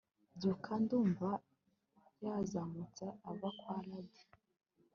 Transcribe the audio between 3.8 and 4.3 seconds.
Ladd